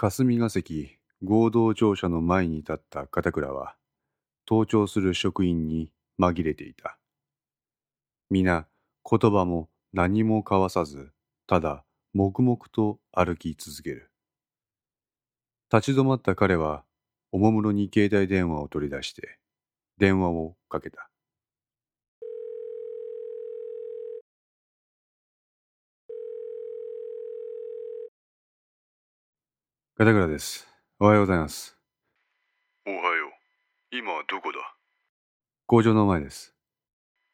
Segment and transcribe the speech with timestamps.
[0.00, 3.74] 霞が関合同庁舎の前に立った片倉は、
[4.48, 5.90] 登庁する職員に
[6.20, 7.00] 紛れていた。
[8.30, 8.68] 皆、
[9.04, 11.10] 言葉も何も交わさず、
[11.48, 11.84] ただ
[12.14, 14.12] 黙々と歩き続ける。
[15.72, 16.84] 立ち止まった彼は、
[17.32, 19.40] おもむろに携帯電話を取り出して、
[19.96, 21.10] 電話をかけた。
[30.00, 30.68] 片倉です。
[31.00, 31.76] おはようございます。
[32.86, 33.96] おはよう。
[33.96, 34.58] 今はどこだ？
[35.66, 36.54] 工場の前です。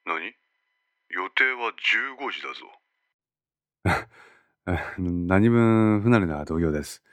[0.07, 0.25] 何？
[0.25, 0.33] 予
[1.37, 2.41] 定は15時
[3.85, 4.07] だぞ。
[4.97, 7.05] 何分不慣れな同業です。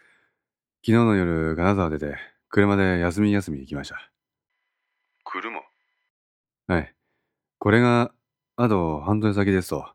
[0.85, 2.15] 昨日の夜、金沢出て、
[2.47, 4.09] 車で休み休み行きました。
[5.25, 5.59] 車？
[6.67, 6.95] はい。
[7.57, 8.13] これが、
[8.55, 9.93] あと半年先ですと、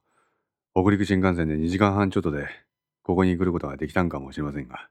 [0.75, 2.47] 北陸新幹線で2時間半ちょっとで、
[3.03, 4.91] ここに来ることができたんかもしれませんが。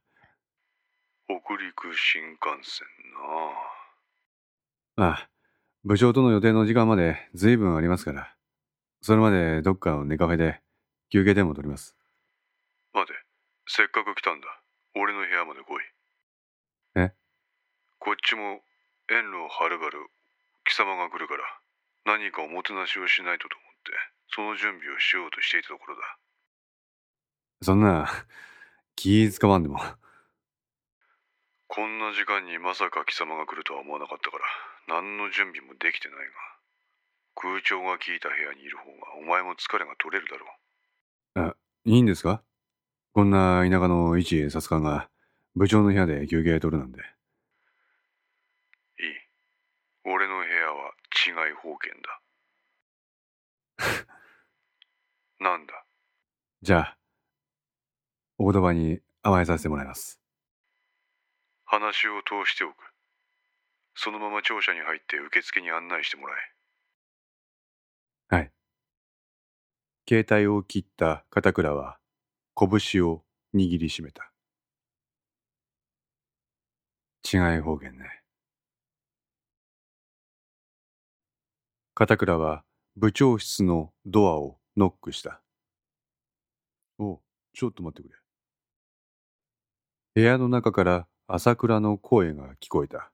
[1.28, 2.88] 北陸新幹線
[4.98, 5.30] なああ、
[5.84, 8.36] 部長との予定の時間まで随分ありますから、
[9.02, 10.62] それまでどっかの寝カフェで
[11.10, 11.96] 休憩でも取ります。
[12.94, 13.14] 待て、
[13.68, 14.48] せっかく来たんだ。
[14.96, 15.84] 俺の部屋まで来い。
[16.96, 17.12] え？
[18.00, 18.62] こっちも
[19.08, 19.98] 遠路はるばる
[20.64, 21.44] 貴様が来るから
[22.06, 23.92] 何かおもてなしをしないとと思って
[24.30, 26.02] その準備をしようとしていたところだ。
[27.62, 28.08] そんな
[28.96, 29.80] 気使わんでも。
[31.76, 34.44] こんな時間にまさか貴様が来るとは思わなかったから
[35.02, 36.24] 何の準備もできてないが
[37.36, 40.46] 空調が効いた部屋にいる方がお前も疲れが取れるだろ
[41.36, 41.42] う。
[41.52, 42.42] あ、いいんですか？
[43.14, 45.10] こんな田舎の一警察官が
[45.56, 47.00] 部長の部屋で休憩取るなんて。
[47.00, 47.04] いい。
[50.06, 50.94] 俺の部屋は
[51.28, 52.22] 違い保険だ。
[55.42, 55.84] なんだ？
[56.62, 56.98] じゃあ、
[58.38, 60.22] お言葉に甘えさせてもらいます。
[61.66, 62.76] 話を通しておく。
[63.96, 66.36] そのまま庁舎に入って受付に案内してもら
[68.30, 68.36] え。
[68.36, 68.52] はい。
[70.08, 71.98] 携帯を切った片倉は
[72.58, 73.24] 拳を
[73.56, 74.32] 握りしめた。
[77.26, 78.22] 違い方言ね。
[81.96, 82.64] 片倉は
[82.98, 85.42] 部長室のドアをノックした。
[87.00, 87.20] お
[87.54, 88.16] ちょっと待ってくれ。
[90.14, 93.12] 部屋の中から朝倉の声が聞こえた。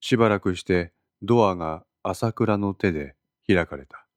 [0.00, 0.92] しばらくして
[1.22, 3.14] ドアが朝倉の手で
[3.46, 4.08] 開かれた。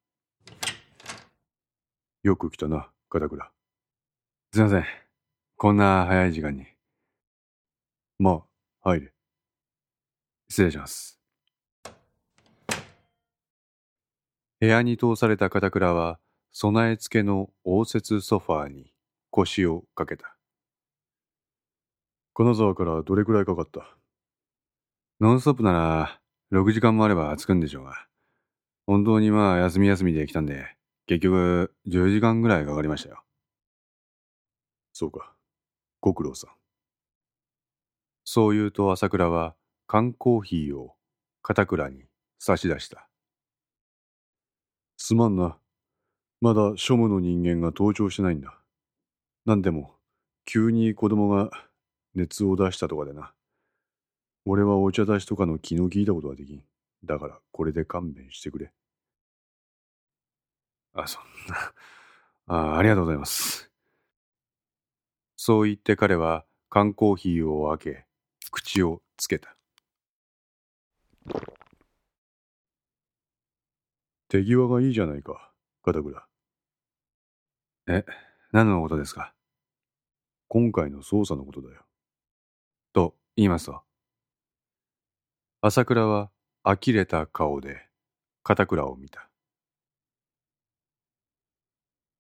[2.23, 3.51] よく来たな、片倉。
[4.53, 4.85] すいません。
[5.56, 6.66] こんな早い時間に。
[8.18, 8.44] ま
[8.81, 9.13] あ、入れ。
[10.50, 11.19] 失礼します。
[14.59, 16.19] 部屋に通された片倉は、
[16.51, 18.91] 備え付けの応接ソファーに
[19.29, 20.37] 腰をかけた。
[22.40, 23.98] 金沢からどれくらいかかった？
[25.20, 26.22] ノンストップなら
[26.52, 28.06] 6時間もあれば着くんでしょうが、
[28.86, 30.68] 本当にまあ休み休みで来たんで、
[31.08, 33.24] 結局10時間ぐらいかかりましたよ。
[34.94, 35.34] そうか。
[36.00, 36.52] ご苦労さん。
[38.24, 39.56] そう言うと朝倉は
[39.88, 40.94] 缶コーヒーを
[41.42, 42.04] 片倉に
[42.38, 43.09] 差し出した。
[44.98, 45.58] すまんな。
[46.40, 48.59] まだ庶務の人間が登場してないんだ。
[49.48, 49.96] なんでも、
[50.46, 51.50] 急に子供が
[52.17, 53.31] 熱を出したとかでな。
[54.44, 56.63] 俺はお茶出しとかの気の利いたことはできん。
[57.05, 58.72] だからこれで勘弁してくれ。
[60.94, 61.73] あ、そんな。
[62.47, 63.69] あありがとうございます。
[65.35, 68.06] そう言って彼は缶コーヒーを開け、
[68.51, 69.56] 口をつけた。
[74.27, 75.51] 手際がいいじゃないか、
[75.83, 76.27] 片倉。
[77.88, 78.03] え、
[78.51, 79.33] 何のことですか？
[80.47, 81.87] 今回の捜査のことだよ。
[82.94, 83.81] と言いますと。
[85.62, 86.31] 朝倉は
[86.63, 87.88] 呆れた顔で
[88.42, 89.30] 片倉を見た。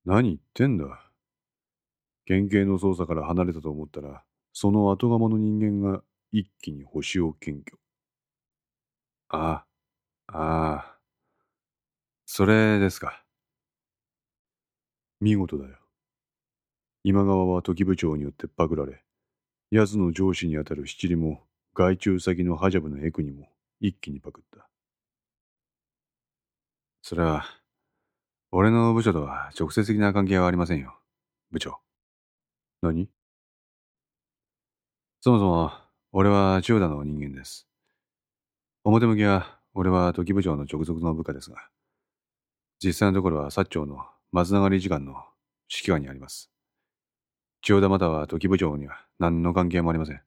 [0.05, 1.11] 何言ってんだ
[2.27, 4.23] 県警の捜査から離れたと思ったら、
[4.53, 7.79] その後釜の人間が一気に星を検挙。
[9.29, 9.65] あ
[10.27, 10.99] あ、ああ、
[12.27, 13.23] それですか。
[15.19, 15.77] 見事だよ。
[17.03, 19.03] 今川は時部長によってパクられ、
[19.69, 21.43] 奴の上司にあたる七里も
[21.73, 23.49] 外注先のハジャブのエクにも
[23.81, 24.67] 一気にパクった。
[27.01, 27.45] それは、
[28.51, 30.97] 俺の部署とは直接的な関係はありませんよ、
[31.51, 31.79] 部長。
[32.81, 33.09] 何？
[35.19, 35.71] そもそも、
[36.13, 37.67] 俺は千代田の人間です。
[38.85, 41.57] 表向きは、俺は時部長の直属の部下ですが、
[42.81, 45.25] 実際のところは薩長の松永理事官の
[45.69, 46.49] 指揮下にあります。
[47.61, 50.21] 千代田または時部長には何の関係もありません。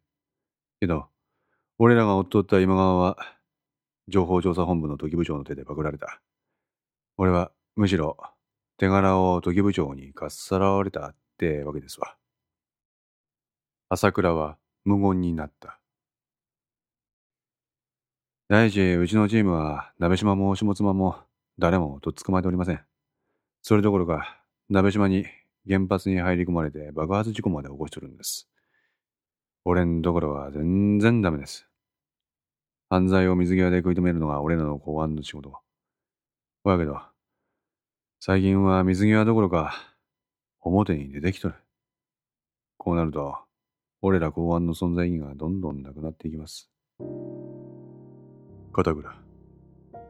[0.81, 1.09] けど、
[1.79, 3.17] 俺らが追っとった今川は、
[4.09, 6.21] 情報調査本部の時部長の手でパクられた。
[7.17, 8.17] 俺は、むしろ、
[8.77, 12.17] 手柄を時部長にかっさらわれたってわけですわ。
[13.89, 15.81] 朝倉は無言になった。
[18.49, 21.17] 第一、うちのチームは、鍋島も下妻も、
[21.59, 22.85] 誰もとっ捕まえておりません。
[23.63, 25.27] それどころか、鍋島に
[25.69, 28.49] 原発に入り込まれて爆発事故まで起こしとるんです。
[29.65, 31.67] 俺んところは全然ダメです。
[32.89, 35.53] 犯罪を水際で食い止めるのが俺らの公安の仕事。
[36.65, 36.99] ほやけど、
[38.19, 39.75] 最近は水際どころか、
[40.61, 41.55] 表に出てきとる。
[42.79, 43.37] こうなると、
[44.03, 46.71] 俺ら公安の存在意義がどんどんなくなっていきます。
[48.73, 49.15] 片倉、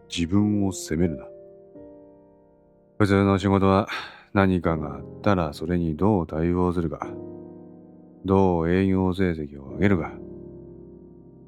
[0.08, 1.26] 自分を責めるな。
[2.98, 3.88] 普通の仕事は
[4.32, 7.06] 何かがあったらそれにどう対応するか、
[8.24, 10.12] どう営業成績を上げるか、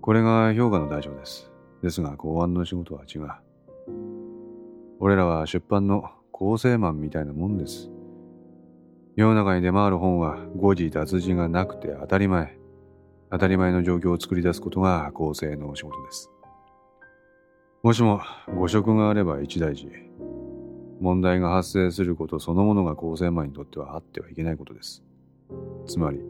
[0.00, 1.50] これが評価の対象です。
[1.82, 3.28] ですが公安の仕事は違う。
[4.98, 7.90] 俺らは出版の構成マンみたいなもんです。
[9.14, 12.58] 世の中に出回る本は誤字脱字がなくて当たり前。
[13.30, 16.30] 当たり前の状況を作り出すことが構成の仕事です。
[17.82, 18.20] もしも
[18.54, 19.88] 誤植があれば一大事。
[21.02, 25.02] 問題が発生することそのものが構成マンにとってはあってはいけないことです。
[25.84, 26.20] つまり、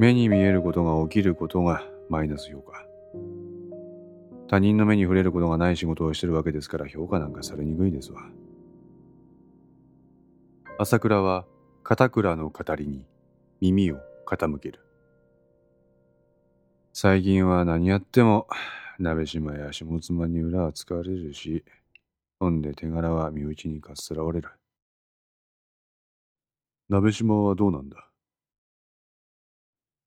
[0.00, 2.84] 目に見えることが起きることがマイナス評価。
[4.48, 8.22] 他人の目に触れることがない仕事をしてるわけですから評価なんかされにくいですわ。
[10.76, 11.46] 朝倉は
[11.84, 13.06] 片倉の語りに
[13.60, 14.80] 耳を傾ける。
[16.92, 18.48] 最近は何やっても
[18.98, 21.64] 鍋島や下妻に裏は使われるし、
[22.40, 24.48] ほんで手柄は身内にかっさらわれる。
[26.88, 28.08] 鍋島はどうなんだ？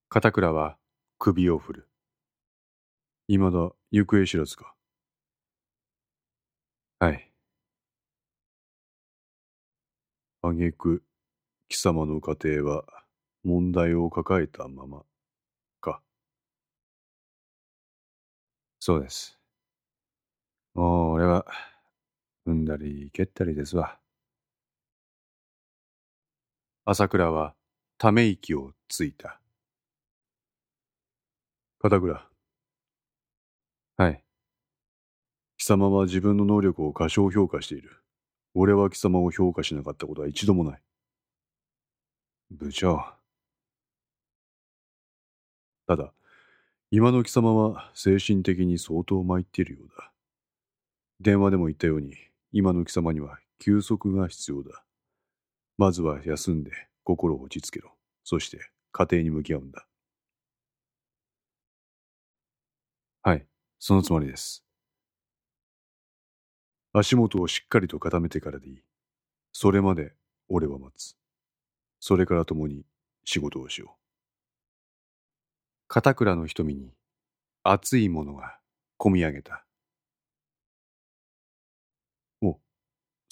[0.09, 0.77] 片倉は
[1.19, 1.87] 首を振る。
[3.27, 4.73] 未だ行方知らずか？
[6.99, 7.31] はい。
[10.43, 11.03] あげく、
[11.69, 12.85] 貴様の家庭は
[13.43, 15.03] 問題を抱えたまま、
[15.81, 16.01] か。
[18.79, 19.37] そうです。
[20.73, 21.45] もう俺は、
[22.45, 23.97] 踏んだり蹴ったりですわ。
[26.85, 27.55] 朝倉は
[27.97, 29.39] ため息をついた。
[31.79, 32.27] 片倉。
[33.97, 34.23] はい。
[35.57, 38.01] 貴様は自分の能力を過小評価している。
[38.55, 40.81] 俺は貴様を評価しなかったことは一度もない。
[42.49, 43.13] 部長。
[45.87, 46.13] ただ、
[46.89, 50.11] 今の貴様は精神的に相当参っているようだ。
[51.19, 52.15] 電話でも言ったように、
[52.53, 54.83] 今の貴様には休息が必要だ。
[55.77, 56.71] まずは休んで
[57.03, 57.91] 心を落ち着けろ。
[58.23, 58.59] そして
[58.91, 59.87] 家庭に向き合うんだ。
[63.23, 63.45] はい、
[63.79, 64.65] そのつもりです。
[66.93, 68.83] 足元をしっかりと固めてからでいい。
[69.53, 70.13] それまで
[70.49, 71.15] 俺は待つ。
[71.99, 72.83] それから共に
[73.23, 74.01] 仕事をしよう。
[75.87, 76.91] 片倉の瞳に
[77.63, 78.57] 熱いものが
[78.97, 79.65] こみ上げた。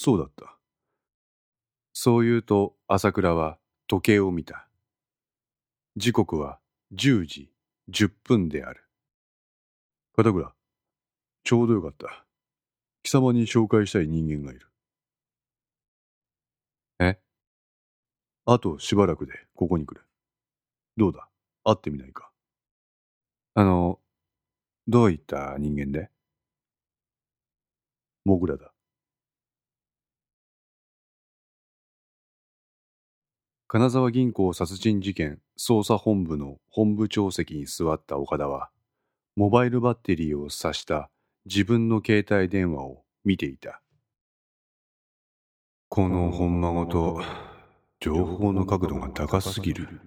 [0.01, 0.55] そうだった。
[1.91, 4.65] そう言うと朝倉は時計を見た。
[5.97, 6.57] 時刻は
[6.95, 7.51] 10時
[7.91, 8.85] 10分である。
[10.15, 10.53] 片倉、
[11.43, 12.23] ちょうどよかった。
[13.03, 14.69] 貴様に紹介したい人間がいる。
[17.01, 17.19] え？
[18.45, 20.01] あとしばらくでここに来る。
[20.95, 21.27] どうだ？
[21.65, 22.31] 会ってみないか？
[23.53, 23.99] あの、
[24.87, 26.09] どういった人間で？
[28.23, 28.71] モグラだ。
[33.71, 38.71] 金沢銀行殺人事件捜査本部の本部長席に座った岡田は、
[39.35, 41.11] モバイルバッテリーを挿した
[41.45, 43.83] 自分の携帯電話を見ていた。
[45.87, 47.21] この本間ごと、
[47.99, 50.01] 情報の角度が高すぎる。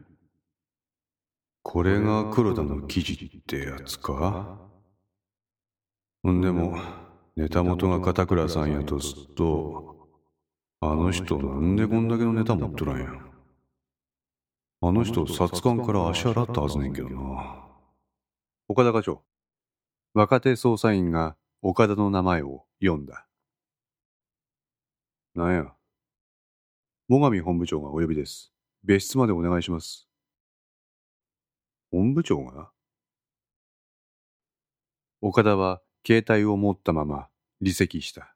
[1.62, 4.58] これが黒田の記事ってやつか？
[6.28, 6.76] んでも、
[7.36, 10.08] ネタ元が片倉さんやとすっと、
[10.80, 13.31] あの人なんでこんだけのネタ持っとらんや。
[14.84, 17.68] あの人、殺官から足洗ったはずねんけどな。
[18.66, 19.22] 岡田課長。
[20.12, 23.28] 若手捜査員が岡田の名前を読んだ。
[25.36, 25.72] なんや。
[27.08, 28.52] 最上本部長がお呼びです。
[28.82, 30.08] 別室までお願いします。
[31.92, 32.72] 本部長が？
[35.20, 37.28] 岡田は携帯を持ったまま
[37.60, 38.34] 離席した。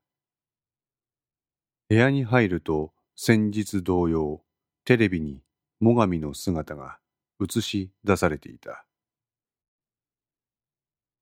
[1.88, 4.44] 部屋に入ると先日同様、
[4.84, 5.42] テレビに
[5.80, 6.98] 最上の姿が
[7.40, 8.86] 映し出されていた。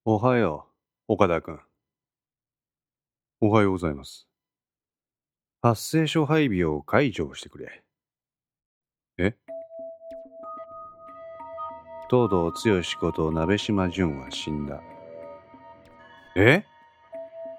[0.04, 0.68] おはよ
[1.08, 1.58] う、岡田君。
[3.40, 4.28] おはようございます。
[5.60, 7.82] 発生書配備を解除してくれ。
[9.18, 9.34] え？
[12.08, 12.52] 東堂剛
[13.00, 14.80] こと鍋島淳は死んだ。
[16.36, 16.64] え？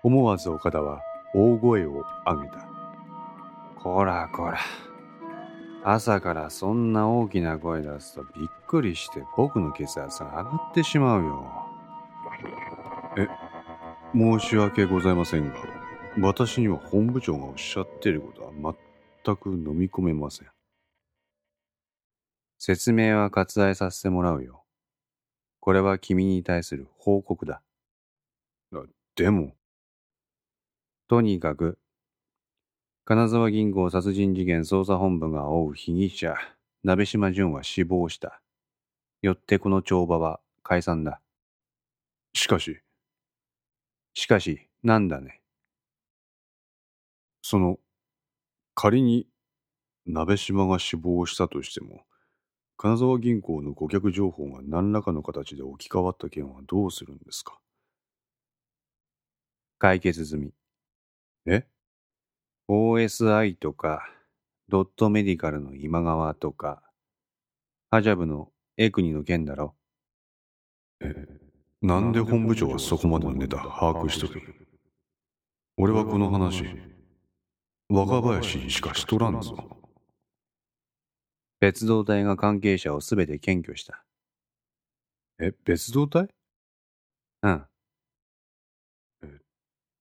[0.03, 1.01] 思わず岡田は
[1.33, 2.67] 大声を上げた。
[3.75, 4.59] こらこら。
[5.87, 11.51] 朝からそんな大きな声出すとびっくりして僕の血圧が上がってしまうよ。
[13.17, 13.27] え、
[14.15, 15.55] 申し訳ございませんが、
[16.19, 18.51] 私には本部長がおっしゃっていることは
[19.23, 20.47] 全く飲み込めません。
[22.57, 24.63] 説明は割愛させてもらうよ。
[25.59, 27.61] これは君に対する報告だ。
[29.15, 29.53] でも。
[31.07, 31.77] とにかく、
[33.07, 36.35] 金沢銀行殺人事件捜査本部が追う被疑者、
[36.83, 38.41] 鍋島淳は死亡した。
[39.21, 41.21] よってこの帳場は解散だ。
[42.33, 42.79] しかし。
[44.15, 45.43] しかし、なんだね。
[47.43, 47.77] その、
[48.73, 49.27] 仮に、
[50.07, 52.05] 鍋島が死亡したとしても、
[52.75, 57.59] 金沢銀行の顧客情報が何らかの形で置き換わった件はどうするんですか？
[59.77, 60.53] 解決済み。
[61.45, 61.67] え？
[62.69, 64.07] ?OSI とか、
[64.67, 66.81] ドットメディカルの今川とか、
[67.91, 69.75] ハジャブのエクニの件だろ？
[71.01, 71.13] え、
[71.81, 74.41] なんで本部長はそこまでのネタ把握しとる
[75.77, 76.65] 俺はこの話、
[77.89, 79.55] 若林にしかしとらんぞ。
[81.59, 84.03] 別動隊が関係者をすべて検挙した。
[85.39, 86.27] え、別動隊？
[87.43, 87.67] うん。
[89.23, 89.39] え、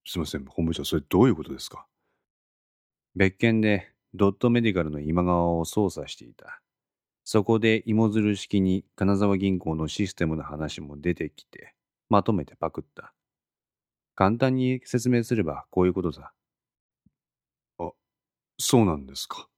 [0.05, 1.87] すいません、本部長、それどういうことですか？
[3.17, 6.61] 別件でドットメディカルの今川を捜査していた。
[7.25, 11.75] そこで芋づる式に金沢銀行のシステムの話も出てきて、
[12.11, 13.15] まとめてパクった。
[14.15, 16.33] 簡単に説明すればこういうことさ。
[17.79, 17.93] あ、
[18.59, 19.49] そうなんですか。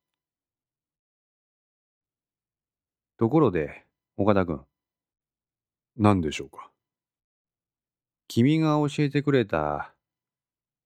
[3.18, 3.84] ところで、
[4.18, 4.60] 岡田君。
[5.96, 6.70] 何でしょうか。
[8.28, 9.95] 君が教えてくれた、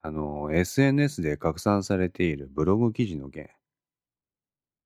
[0.02, 3.50] あの、SNS で拡散されているブログ記事の件。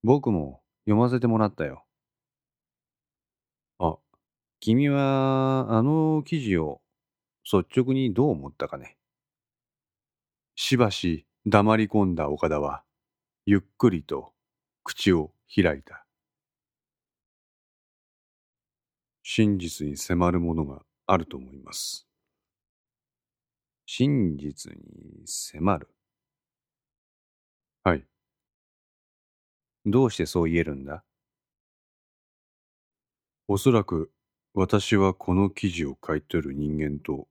[0.05, 1.85] 僕も読ませてもらったよ。
[3.79, 3.99] あ、
[4.61, 6.83] 君は、あの記事を
[7.45, 8.97] 率直にどう思ったかね。
[10.57, 12.83] しばし黙り込んだ岡田は、
[13.47, 14.33] ゆっくりと
[14.85, 16.07] 口を開いた。
[19.23, 22.07] 真実に迫るものがあると思います。
[23.87, 25.89] 真実に迫る
[27.85, 28.05] はい。
[29.87, 31.05] どうしてそう言えるんだ？
[33.49, 34.11] おそらく
[34.55, 37.29] 私はこの記事を書いてる人間と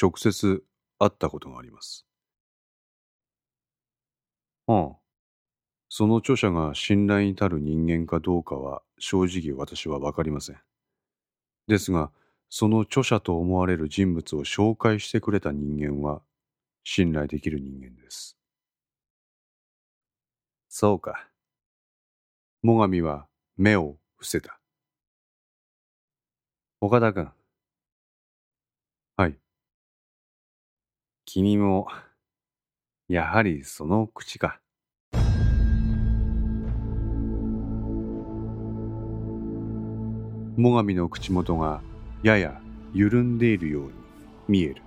[0.00, 0.64] 直接
[0.98, 2.04] 会ったことがあります。
[4.66, 4.96] ああ。
[5.88, 10.56] その著者が信頼に足る人間かどうかは正直私はわかりません。
[11.68, 12.10] ですが、
[12.56, 16.22] その著者と思われる人物を紹介してくれた人間は
[16.84, 18.38] 信頼できる人間です。
[20.68, 21.26] そうか。
[22.62, 24.60] 最上は目を伏せた。
[26.80, 27.28] 岡田君。
[29.16, 29.36] はい。
[31.24, 31.88] 君も、
[33.08, 34.60] やはりその口か。
[40.56, 41.82] 最上の口元が
[42.24, 42.58] やや
[42.94, 43.92] 緩んでいるように
[44.48, 44.82] 見える。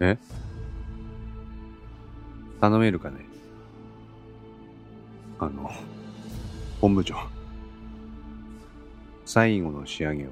[0.00, 0.18] え？
[2.60, 3.24] 頼めるかね？
[5.38, 5.70] あの、
[6.82, 7.16] 本部長。
[9.24, 10.28] 最後の仕上げを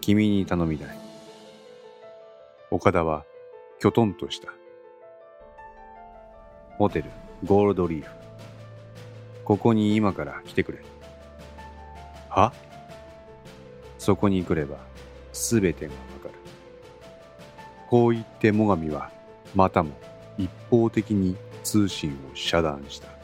[0.00, 0.98] 君に頼みたい。
[2.70, 3.26] 岡田は
[3.80, 4.48] きょとんとした。
[6.78, 7.10] ホテル
[7.44, 8.10] ゴールドリーフ。
[9.44, 10.78] ここに今から来てくれ。
[12.30, 12.54] は？
[14.00, 14.78] そこに来れば
[15.34, 16.34] 全てがわかる。
[17.90, 19.10] こう言って最上は
[19.54, 19.90] またも
[20.38, 23.19] 一方的に通信を遮断した。